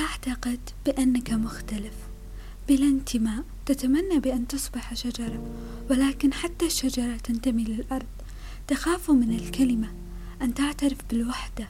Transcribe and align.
تعتقد 0.00 0.60
بأنك 0.86 1.32
مختلف 1.32 1.92
بلا 2.68 2.86
انتماء. 2.86 3.44
تتمنى 3.66 4.18
بأن 4.18 4.48
تصبح 4.48 4.94
شجرة 4.94 5.50
ولكن 5.90 6.32
حتى 6.32 6.66
الشجرة 6.66 7.16
تنتمي 7.16 7.64
للأرض. 7.64 8.06
تخاف 8.68 9.10
من 9.10 9.34
الكلمة 9.34 9.88
أن 10.42 10.54
تعترف 10.54 10.98
بالوحدة. 11.10 11.68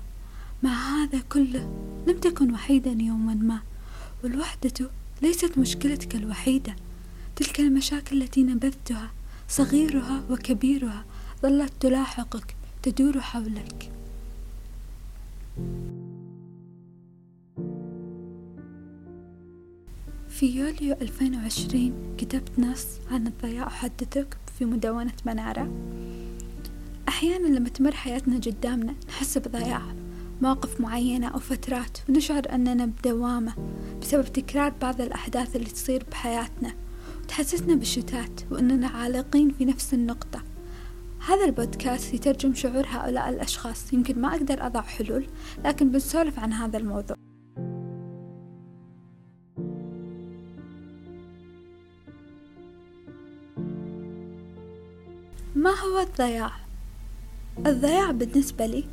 مع 0.62 0.70
هذا 0.70 1.20
كله 1.32 1.70
لم 2.06 2.18
تكن 2.18 2.52
وحيدا 2.52 2.90
يوما 2.90 3.34
ما 3.34 3.60
والوحدة 4.24 4.90
ليست 5.22 5.58
مشكلتك 5.58 6.14
الوحيدة. 6.14 6.76
تلك 7.36 7.60
المشاكل 7.60 8.22
التي 8.22 8.42
نبذتها 8.42 9.10
صغيرها 9.48 10.22
وكبيرها 10.30 11.04
ظلت 11.42 11.72
تلاحقك 11.80 12.54
تدور 12.82 13.20
حولك. 13.20 13.92
في 20.40 20.46
يوليو 20.46 20.96
2020 21.00 22.16
كتبت 22.18 22.58
نص 22.58 22.86
عن 23.10 23.26
الضياع 23.26 23.66
أحدثك 23.66 24.36
في 24.58 24.64
مدونة 24.64 25.12
منارة. 25.26 25.70
أحيانا 27.08 27.46
لما 27.46 27.68
تمر 27.68 27.94
حياتنا 27.94 28.36
قدامنا 28.36 28.94
نحس 29.08 29.38
بضياع 29.38 29.82
مواقف 30.42 30.80
معينة 30.80 31.28
أو 31.28 31.38
فترات 31.38 31.98
ونشعر 32.08 32.42
أننا 32.52 32.86
بدوامة 32.86 33.54
بسبب 34.02 34.24
تكرار 34.24 34.72
بعض 34.82 35.00
الأحداث 35.00 35.56
اللي 35.56 35.70
تصير 35.70 36.04
بحياتنا. 36.10 36.74
وتحسسنا 37.22 37.74
بالشتات 37.74 38.40
وأننا 38.50 38.88
عالقين 38.88 39.50
في 39.58 39.64
نفس 39.64 39.94
النقطة. 39.94 40.42
هذا 41.28 41.44
البودكاست 41.44 42.14
يترجم 42.14 42.54
شعور 42.54 42.86
هؤلاء 42.88 43.28
الأشخاص. 43.28 43.92
يمكن 43.92 44.20
ما 44.20 44.28
أقدر 44.28 44.66
أضع 44.66 44.82
حلول 44.82 45.26
لكن 45.64 45.90
بنسولف 45.90 46.38
عن 46.38 46.52
هذا 46.52 46.78
الموضوع. 46.78 47.19
ما 55.60 55.70
هو 55.70 55.98
الضياع؟ 55.98 56.52
الضياع 57.66 58.10
بالنسبة 58.10 58.66
لي 58.66 58.84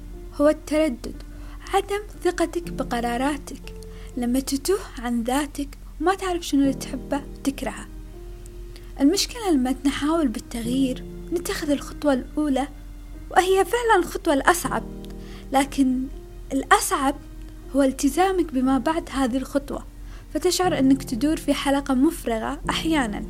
هو 0.41 0.49
التردد 0.49 1.23
عدم 1.73 1.99
ثقتك 2.23 2.71
بقراراتك. 2.71 3.61
لما 4.17 4.39
تتوه 4.39 4.79
عن 4.99 5.23
ذاتك 5.23 5.77
وما 6.01 6.15
تعرف 6.15 6.43
شنو 6.43 6.61
اللي 6.61 6.73
تحبه 6.73 7.21
تكرهه. 7.43 7.87
المشكلة 8.99 9.51
لما 9.51 9.75
نحاول 9.85 10.27
بالتغيير 10.27 11.03
نتخذ 11.33 11.69
الخطوة 11.69 12.13
الأولى 12.13 12.67
وهي 13.31 13.65
فعلا 13.65 13.99
الخطوة 13.99 14.33
الأصعب. 14.33 14.83
لكن 15.51 16.03
الأصعب 16.53 17.15
هو 17.75 17.81
التزامك 17.81 18.53
بما 18.53 18.77
بعد 18.77 19.09
هذه 19.11 19.37
الخطوة. 19.37 19.85
فتشعر 20.33 20.79
أنك 20.79 21.03
تدور 21.03 21.37
في 21.37 21.53
حلقة 21.53 21.93
مفرغة 21.93 22.61
أحيانا. 22.69 23.23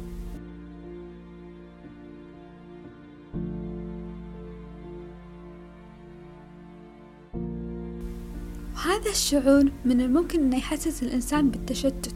وهذا 8.78 9.12
الشعور 9.12 9.72
من 9.86 10.02
الممكن 10.02 10.40
أنه 10.40 10.58
يحسس 10.58 11.04
الإنسان 11.04 11.50
بالتشتت 11.50 12.16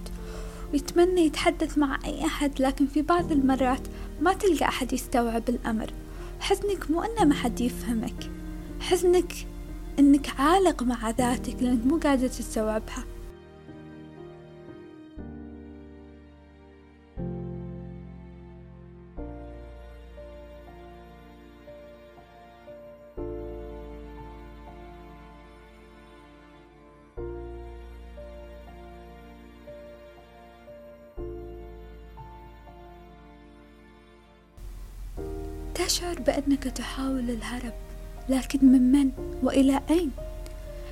ويتمنى 0.74 1.26
يتحدث 1.26 1.78
مع 1.78 2.00
أي 2.06 2.26
أحد 2.26 2.62
لكن 2.62 2.88
في 2.88 3.02
بعض 3.02 3.32
المرات 3.32 3.82
ما 4.22 4.34
تلقى 4.34 4.66
أحد 4.66 4.94
يستوعب 4.94 5.50
الأمر. 5.50 5.94
حزنك 6.40 6.92
مو 6.92 7.02
أنه 7.02 7.24
ما 7.24 7.34
حد 7.34 7.62
يفهمك 7.62 8.32
حزنك 8.80 9.34
أنك 10.00 10.40
عالق 10.40 10.84
مع 10.84 11.10
ذاتك 11.10 11.56
لأنك 11.62 11.86
مو 11.86 11.98
قادر 11.98 12.28
تستوعبها. 12.28 13.04
تشعر 35.86 36.20
بأنك 36.20 36.64
تحاول 36.64 37.30
الهرب 37.30 37.74
لكن 38.30 38.66
من 38.66 38.92
من 38.92 39.12
وإلى 39.44 39.82
أين؟ 39.90 40.12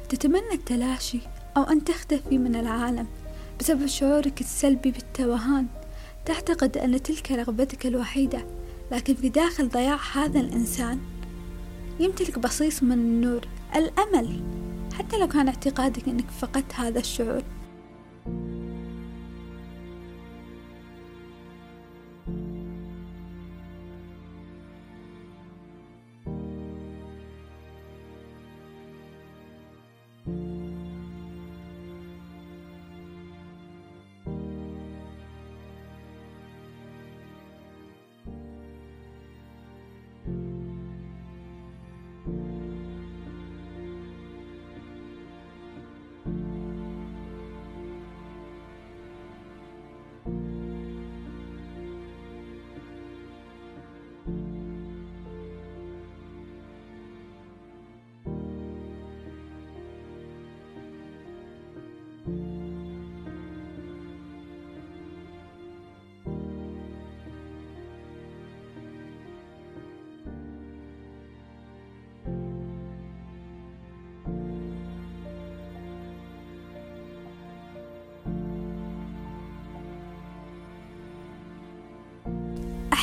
تتمنى 0.09 0.53
التلاشي 0.53 1.19
أو 1.57 1.63
أن 1.63 1.83
تختفي 1.83 2.37
من 2.37 2.55
العالم 2.55 3.07
بسبب 3.59 3.85
شعورك 3.85 4.41
السلبي 4.41 4.91
بالتوهان. 4.91 5.67
تعتقد 6.25 6.77
أن 6.77 7.03
تلك 7.03 7.31
رغبتك 7.31 7.85
الوحيدة 7.85 8.45
لكن 8.91 9.15
في 9.15 9.29
داخل 9.29 9.69
ضياع 9.69 9.99
هذا 10.13 10.39
الإنسان 10.39 10.99
يمتلك 11.99 12.39
بصيص 12.39 12.83
من 12.83 12.91
النور 12.91 13.41
الأمل. 13.75 14.43
حتى 14.93 15.17
لو 15.17 15.27
كان 15.27 15.47
اعتقادك 15.47 16.07
أنك 16.07 16.31
فقدت 16.41 16.73
هذا 16.73 16.99
الشعور. 16.99 17.43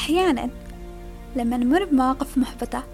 أحيانا 0.07 0.51
لما 1.37 1.57
نمر 1.57 1.85
بمواقف 1.85 2.39
محبطة 2.39 2.85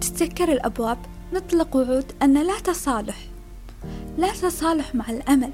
تتسكر 0.00 0.52
الأبواب 0.52 0.98
نطلق 1.32 1.76
وعود 1.76 2.12
أن 2.22 2.46
لا 2.46 2.58
تصالح 2.58 3.16
لا 4.18 4.32
تصالح 4.32 4.94
مع 4.94 5.10
الأمل 5.10 5.50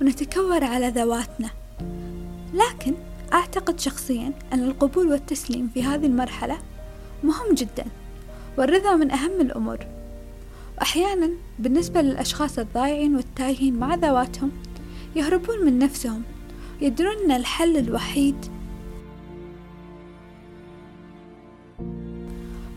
ونتكور 0.00 0.64
على 0.64 0.88
ذواتنا. 0.88 1.50
لكن 2.54 2.94
أعتقد 3.32 3.80
شخصيا 3.80 4.32
أن 4.52 4.64
القبول 4.64 5.06
والتسليم 5.06 5.70
في 5.74 5.82
هذه 5.82 6.06
المرحلة 6.06 6.58
مهم 7.24 7.54
جدا 7.54 7.84
والرضا 8.58 8.96
من 8.96 9.10
أهم 9.10 9.40
الأمور. 9.40 9.78
وأحيانا 10.78 11.30
بالنسبة 11.58 12.02
للأشخاص 12.02 12.58
الضايعين 12.58 13.16
والتايهين 13.16 13.78
مع 13.78 13.94
ذواتهم 13.94 14.50
يهربون 15.16 15.64
من 15.64 15.78
نفسهم 15.78 16.22
يدرون 16.80 17.16
أن 17.24 17.30
الحل 17.30 17.76
الوحيد 17.76 18.36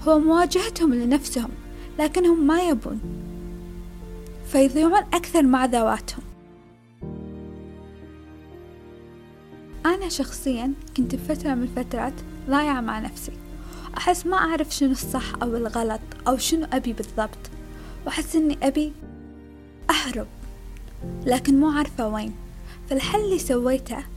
هو 0.07 0.19
مواجهتهم 0.19 0.93
لنفسهم 0.93 1.49
لكنهم 1.99 2.47
ما 2.47 2.61
يبون. 2.61 2.99
فيضيعون 4.47 5.03
أكثر 5.13 5.43
مع 5.43 5.65
ذواتهم. 5.65 6.23
أنا 9.85 10.09
شخصيا 10.09 10.73
كنت 10.97 11.15
بفترة 11.15 11.53
من 11.53 11.63
الفترات 11.63 12.13
ضايعة 12.49 12.81
مع 12.81 12.99
نفسي. 12.99 13.31
أحس 13.97 14.25
ما 14.25 14.37
أعرف 14.37 14.75
شنو 14.75 14.91
الصح 14.91 15.33
أو 15.43 15.55
الغلط 15.55 16.01
أو 16.27 16.37
شنو 16.37 16.67
أبي 16.73 16.93
بالضبط. 16.93 17.37
وأحس 18.05 18.35
إني 18.35 18.57
أبي 18.63 18.93
أهرب 19.89 20.27
لكن 21.25 21.59
مو 21.59 21.69
عارفة 21.69 22.07
وين. 22.07 22.35
فالحل 22.89 23.19
اللي 23.19 23.39
سويته 23.39 24.14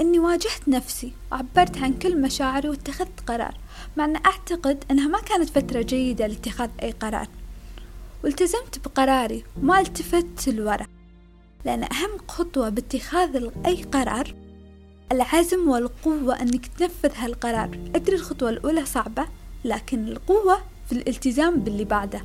إني 0.00 0.18
واجهت 0.18 0.68
نفسي 0.68 1.12
وعبرت 1.32 1.78
عن 1.78 1.94
كل 1.98 2.20
مشاعري 2.20 2.68
واتخذت 2.68 3.20
قرار 3.26 3.54
مع 3.96 4.04
أن 4.04 4.16
أعتقد 4.16 4.84
أنها 4.90 5.08
ما 5.08 5.20
كانت 5.20 5.48
فترة 5.50 5.82
جيدة 5.82 6.26
لاتخاذ 6.26 6.70
أي 6.82 6.90
قرار. 6.90 7.28
والتزمت 8.24 8.78
بقراري 8.84 9.44
وما 9.62 9.80
التفت 9.80 10.48
لورا 10.48 10.86
لأن 11.64 11.82
أهم 11.82 12.18
خطوة 12.28 12.68
باتخاذ 12.68 13.50
أي 13.66 13.82
قرار 13.82 14.34
العزم 15.12 15.68
والقوة 15.68 16.42
أنك 16.42 16.66
تنفذ 16.66 17.12
هالقرار. 17.16 17.78
أدري 17.94 18.16
الخطوة 18.16 18.50
الأولى 18.50 18.84
صعبة 18.84 19.26
لكن 19.64 20.08
القوة 20.08 20.58
في 20.86 20.92
الالتزام 20.92 21.60
باللي 21.60 21.84
بعده. 21.84 22.22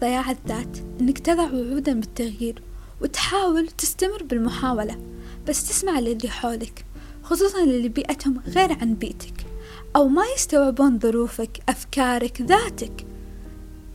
ضياع 0.00 0.30
الذات 0.30 0.78
إنك 1.00 1.18
تضع 1.18 1.52
وعودا 1.52 2.00
بالتغيير 2.00 2.62
وتحاول 3.00 3.68
تستمر 3.68 4.22
بالمحاولة 4.22 4.98
بس 5.48 5.68
تسمع 5.68 6.00
للي 6.00 6.28
حولك 6.28 6.84
خصوصا 7.22 7.64
للي 7.64 7.88
بيئتهم 7.88 8.40
غير 8.46 8.72
عن 8.72 8.94
بيئتك 8.94 9.46
أو 9.96 10.08
ما 10.08 10.22
يستوعبون 10.36 10.98
ظروفك 10.98 11.58
أفكارك 11.68 12.42
ذاتك. 12.42 13.06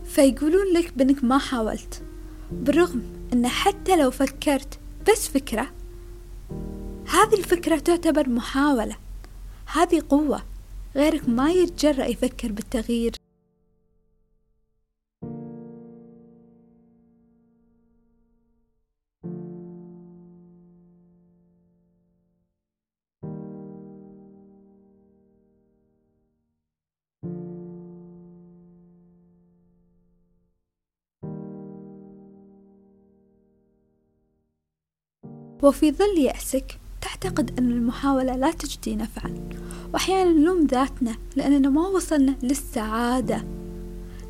فيقولون 0.06 0.74
لك 0.74 0.94
بأنك 0.98 1.24
ما 1.24 1.38
حاولت 1.38 2.02
بالرغم 2.52 3.02
أن 3.34 3.48
حتى 3.48 3.96
لو 3.96 4.12
فكرت 4.12 4.80
بس 5.10 5.28
فكرة 5.28 5.68
هذه 7.06 7.34
الفكرة 7.34 7.78
تعتبر 7.78 8.30
محاولة. 8.30 8.96
هذه 9.66 10.02
قوة 10.10 10.44
غيرك 10.96 11.30
ما 11.30 11.52
يتجرأ 11.52 12.06
يفكر 12.06 12.52
بالتغيير. 12.52 13.16
وفي 35.63 35.92
ظل 35.92 36.18
يأسك 36.18 36.80
تعتقد 37.01 37.60
أن 37.60 37.71
المحاولة 37.71 38.36
لا 38.36 38.51
تجدي 38.51 38.95
نفعا. 38.95 39.50
وأحيانا 39.94 40.31
نلوم 40.31 40.68
ذاتنا 40.68 41.15
لأننا 41.36 41.69
ما 41.69 41.88
وصلنا 41.88 42.36
للسعادة. 42.44 43.45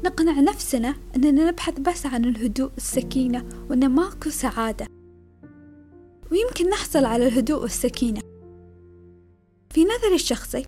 نقنع 0.05 0.39
نفسنا 0.39 0.95
أننا 1.15 1.49
نبحث 1.49 1.79
بس 1.79 2.05
عن 2.05 2.25
الهدوء 2.25 2.71
السكينة 2.77 3.45
وأن 3.69 3.89
ماكو 3.89 4.29
سعادة. 4.29 4.87
ويمكن 6.31 6.69
نحصل 6.69 7.05
على 7.05 7.27
الهدوء 7.27 7.61
والسكينة 7.61 8.21
في 9.69 9.85
نظري 9.85 10.15
الشخصي 10.15 10.65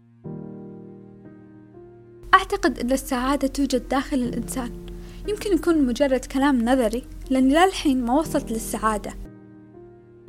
أعتقد 2.33 2.79
أن 2.79 2.91
السعادة 2.91 3.47
توجد 3.47 3.88
داخل 3.88 4.18
الإنسان. 4.18 4.85
يمكن 5.27 5.53
يكون 5.53 5.85
مجرد 5.85 6.25
كلام 6.25 6.69
نظري 6.69 7.03
لأني 7.29 7.53
للحين 7.53 8.06
ما 8.06 8.13
وصلت 8.13 8.51
للسعادة. 8.51 9.25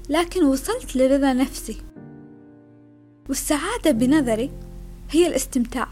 لكن 0.09 0.45
وصلت 0.45 0.97
لرضا 0.97 1.33
نفسي. 1.33 1.77
والسعادة 3.29 3.91
بنظري 3.91 4.51
هي 5.11 5.27
الاستمتاع. 5.27 5.89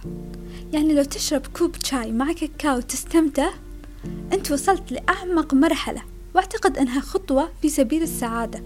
يعني 0.72 0.94
لو 0.94 1.02
تشرب 1.02 1.46
كوب 1.46 1.74
شاي 1.82 2.12
مع 2.12 2.32
كاكاو 2.32 2.80
تستمتع 2.80 3.50
أنت 4.32 4.50
وصلت 4.50 4.92
لأعمق 4.92 5.54
مرحلة. 5.54 6.02
وأعتقد 6.34 6.78
أنها 6.78 7.00
خطوة 7.00 7.48
في 7.62 7.68
سبيل 7.68 8.02
السعادة. 8.02 8.62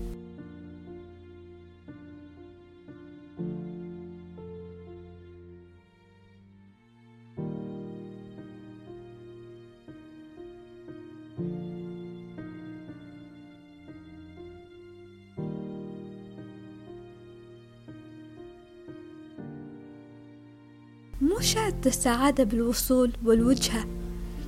مو 21.28 21.40
شرط 21.40 21.86
السعادة 21.86 22.44
بالوصول 22.44 23.12
والوجهة. 23.24 23.86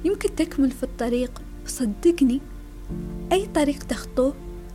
يمكن 0.05 0.35
تكمل 0.35 0.71
في 0.71 0.83
الطريق. 0.83 1.43
وصدقني 1.65 2.41
أي 3.33 3.47
طريق 3.47 3.83
تخطوه 3.83 4.35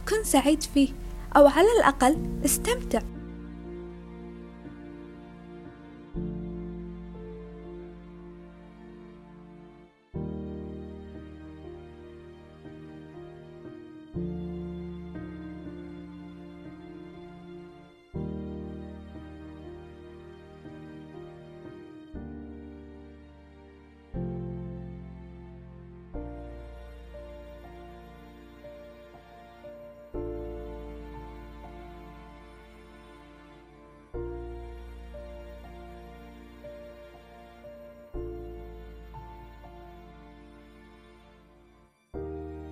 كن 0.09 0.23
سعيد 0.23 0.63
فيه 0.63 0.89
أو 1.37 1.47
على 1.47 1.67
الأقل 1.79 2.17
استمتع. 2.45 3.01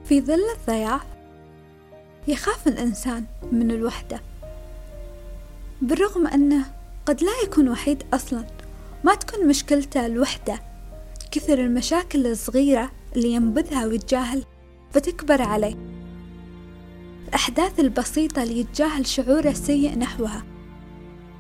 في 0.06 0.22
ظل 0.22 0.44
الضياع 0.60 1.02
يخاف 2.28 2.68
الإنسان 2.68 3.26
من 3.52 3.72
الوحدة 3.72 4.22
بالرغم 5.82 6.28
أنه 6.28 6.66
قد 7.06 7.24
لا 7.24 7.32
يكون 7.44 7.70
وحيد 7.70 8.04
أصلا. 8.14 8.46
ما 9.04 9.16
تكون 9.16 9.48
مشكلته 9.48 10.06
الوحدة 10.06 10.60
كثر 11.32 11.60
المشاكل 11.60 12.28
الصغيرة 12.28 12.92
اللي 13.16 13.32
ينبذها 13.32 13.86
ويتجاهل 13.86 14.44
فتكبر 14.92 15.42
عليه. 15.42 15.76
الأحداث 17.28 17.80
البسيطة 17.80 18.44
اللي 18.44 18.60
يتجاهل 18.60 19.08
شعوره 19.08 19.50
السيء 19.50 19.98
نحوها. 19.98 20.44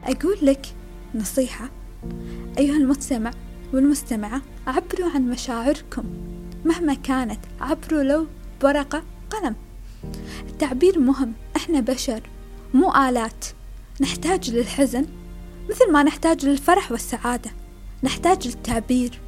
أقول 0.04 0.38
لك 0.42 0.65
نصيحة 1.15 1.70
أيها 2.58 2.77
المستمع 2.77 3.32
والمستمعة 3.74 4.41
عبروا 4.67 5.10
عن 5.15 5.29
مشاعركم 5.29 6.03
مهما 6.65 6.93
كانت. 6.93 7.39
عبروا 7.62 8.03
لو 8.03 8.27
بورقة 8.63 9.03
قلم. 9.29 9.55
التعبير 10.50 11.00
مهم 11.00 11.34
إحنا 11.55 11.79
بشر 11.79 12.22
مو 12.74 12.91
آلات. 12.91 13.46
نحتاج 14.01 14.51
للحزن 14.51 15.05
مثل 15.70 15.91
ما 15.91 16.03
نحتاج 16.03 16.46
للفرح 16.46 16.91
والسعادة. 16.91 17.51
نحتاج 18.03 18.48
للتعبير. 18.48 19.20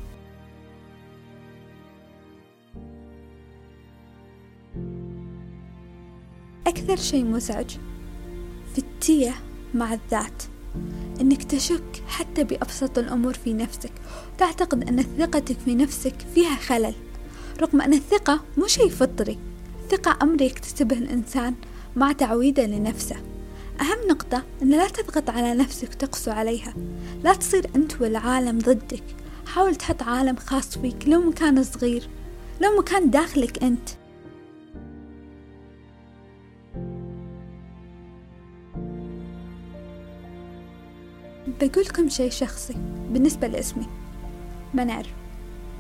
أكثر 6.68 6.96
شيء 6.96 7.26
مزعج 7.26 7.70
في 8.74 8.78
التيه 8.78 9.34
مع 9.74 9.94
الذات 9.94 10.44
إنك 11.22 11.44
تشك 11.44 12.04
حتى 12.08 12.44
بأبسط 12.44 12.98
الأمور 12.98 13.34
في 13.34 13.54
نفسك. 13.54 13.92
تعتقد 14.38 14.90
أن 14.90 15.02
ثقتك 15.02 15.58
في 15.60 15.76
نفسك 15.76 16.16
فيها 16.36 16.56
خلل. 16.56 16.96
رغم 17.62 17.82
أن 17.82 17.94
الثقة 17.94 18.42
مو 18.58 18.68
شيء 18.68 18.90
فطري. 18.90 19.40
الثقة 19.84 20.18
أمر 20.22 20.42
يكتسبه 20.42 20.98
الإنسان 20.98 21.56
مع 21.96 22.12
تعويده 22.12 22.66
لنفسه. 22.66 23.16
أهم 23.82 24.08
نقطة 24.10 24.44
أن 24.62 24.70
لا 24.70 24.88
تضغط 24.88 25.30
على 25.30 25.54
نفسك 25.54 25.94
تقسو 25.94 26.32
عليها. 26.32 26.74
لا 27.24 27.34
تصير 27.34 27.70
أنت 27.76 28.02
والعالم 28.02 28.60
ضدك. 28.60 29.04
حاول 29.48 29.76
تحط 29.76 30.04
عالم 30.04 30.36
خاص 30.36 30.78
فيك 30.78 31.08
لو 31.08 31.22
مكان 31.22 31.64
صغير 31.64 32.10
لو 32.62 32.80
مكان 32.80 33.10
داخلك 33.10 33.64
أنت. 33.64 33.90
بقولكم 41.62 42.10
شيء 42.10 42.30
شخصي 42.30 42.76
بالنسبة 43.10 43.48
لاسمي. 43.48 43.88
منار 44.74 45.06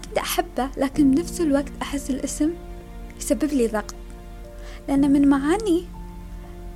كنت 0.06 0.18
أحبه 0.18 0.70
لكن 0.78 1.12
بنفس 1.12 1.42
الوقت 1.42 1.72
أحس 1.82 2.10
الاسم 2.10 2.54
يسبب 3.18 3.54
لي 3.54 3.68
ضغط. 3.68 3.96
لأن 4.88 5.12
من 5.12 5.28
معاني 5.28 5.86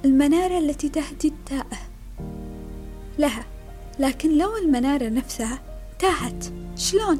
المنارة 0.06 0.60
التي 0.60 0.90
تهدي 0.90 1.28
التائه 1.28 1.80
لها 3.20 3.46
لكن 4.00 4.38
لو 4.38 4.58
المنارة 4.58 5.10
نفسها 5.10 5.60
تاهت 6.00 6.46
شلون؟ 6.76 7.20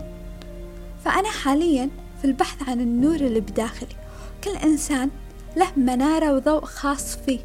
فأنا 1.06 1.30
حاليا 1.30 1.90
في 2.22 2.26
البحث 2.26 2.70
عن 2.70 2.82
النور 2.82 3.16
اللي 3.16 3.40
بداخلي. 3.40 3.96
كل 4.44 4.52
إنسان 4.52 5.10
له 5.58 5.68
منارة 5.78 6.34
وضوء 6.34 6.66
خاص 6.66 7.16
فيه. 7.16 7.40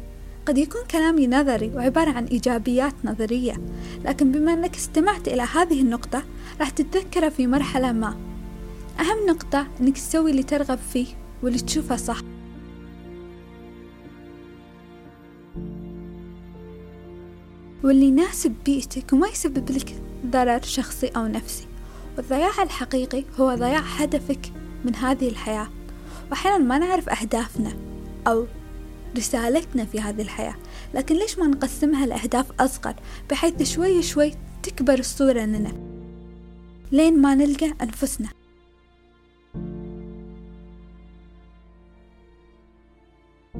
قد 0.45 0.57
يكون 0.57 0.81
كلامي 0.91 1.27
نظري 1.27 1.71
وعبارة 1.75 2.11
عن 2.11 2.25
إيجابيات 2.25 2.93
نظرية 3.03 3.57
لكن 4.05 4.31
بما 4.31 4.53
أنك 4.53 4.75
استمعت 4.75 5.27
إلى 5.27 5.41
هذه 5.41 5.81
النقطة 5.81 6.23
راح 6.59 6.69
تتذكرها 6.69 7.29
في 7.29 7.47
مرحلة 7.47 7.91
ما. 7.91 8.34
أهم 8.99 9.25
نقطة 9.29 9.67
أنك 9.81 9.95
تسوي 9.95 10.31
اللي 10.31 10.43
ترغب 10.43 10.77
فيه 10.93 11.07
واللي 11.43 11.59
تشوفه 11.59 11.95
صح. 11.95 12.21
واللي 17.83 18.05
يناسب 18.05 18.55
بيئتك 18.65 19.13
وما 19.13 19.27
يسبب 19.27 19.71
لك 19.71 19.95
ضرر 20.25 20.61
شخصي 20.61 21.07
أو 21.07 21.27
نفسي. 21.27 21.65
والضياع 22.17 22.63
الحقيقي 22.63 23.23
هو 23.39 23.55
ضياع 23.55 23.79
هدفك 23.79 24.51
من 24.85 24.95
هذه 24.95 25.29
الحياة. 25.29 25.67
وأحيانا 26.29 26.57
ما 26.57 26.77
نعرف 26.77 27.09
أهدافنا 27.09 27.73
أو 28.27 28.45
رسالتنا 29.17 29.85
في 29.85 30.01
هذه 30.01 30.21
الحياة. 30.21 30.55
لكن 30.93 31.15
ليش 31.15 31.39
ما 31.39 31.47
نقسمها 31.47 32.05
لأهداف 32.05 32.45
أصغر؟ 32.59 32.95
بحيث 33.29 33.73
شوي 33.73 34.03
شوي 34.03 34.31
تكبر 34.63 34.99
الصورة 34.99 35.41
لنا. 35.41 35.73
لين 36.91 37.21
ما 37.21 37.35
نلقى 37.35 37.73
أنفسنا. 37.81 38.34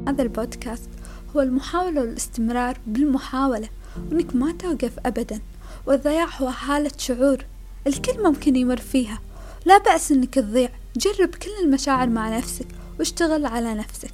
هذا 0.08 0.24
البودكاست 0.24 0.90
هو 1.36 1.42
المحاولة 1.42 2.02
والاستمرار 2.02 2.78
بالمحاولة 2.88 3.70
وإنك 4.12 4.36
ما 4.36 4.52
توقف 4.52 4.92
أبدا 5.06 5.40
والضياع 5.86 6.28
هو 6.42 6.52
حالة 6.52 6.92
شعور 6.98 7.46
الكل 7.88 8.24
ممكن 8.24 8.56
يمر 8.56 8.78
فيها. 8.78 9.20
لا 9.66 9.78
بأس 9.78 10.12
إنك 10.12 10.34
تضيع 10.34 10.70
جرب 10.98 11.30
كل 11.30 11.50
المشاعر 11.64 12.10
مع 12.10 12.38
نفسك 12.38 12.68
واشتغل 13.00 13.46
على 13.46 13.74
نفسك. 13.74 14.14